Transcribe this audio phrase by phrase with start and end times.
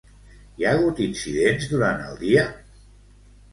[0.61, 2.49] Hi ha hagut incidents durant el dia?